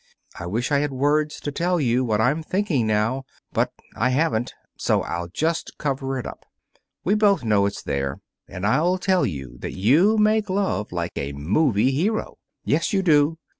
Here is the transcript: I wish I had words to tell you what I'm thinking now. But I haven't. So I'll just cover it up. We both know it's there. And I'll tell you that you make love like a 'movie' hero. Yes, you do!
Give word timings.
I 0.39 0.47
wish 0.47 0.71
I 0.71 0.79
had 0.79 0.89
words 0.91 1.39
to 1.41 1.51
tell 1.51 1.79
you 1.79 2.03
what 2.03 2.19
I'm 2.19 2.41
thinking 2.41 2.87
now. 2.87 3.23
But 3.51 3.71
I 3.95 4.09
haven't. 4.09 4.51
So 4.75 5.03
I'll 5.03 5.27
just 5.27 5.77
cover 5.77 6.17
it 6.17 6.25
up. 6.25 6.43
We 7.03 7.13
both 7.13 7.43
know 7.43 7.67
it's 7.67 7.83
there. 7.83 8.17
And 8.47 8.65
I'll 8.65 8.97
tell 8.97 9.27
you 9.27 9.57
that 9.59 9.73
you 9.73 10.17
make 10.17 10.49
love 10.49 10.91
like 10.91 11.15
a 11.15 11.33
'movie' 11.33 11.91
hero. 11.91 12.39
Yes, 12.63 12.93
you 12.93 13.03
do! 13.03 13.37